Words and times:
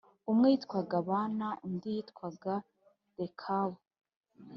umwe 0.31 0.47
yitwaga 0.53 0.97
Bāna, 1.07 1.47
undi 1.65 1.89
yitwaga 1.95 2.53
Rekabu 3.19 3.77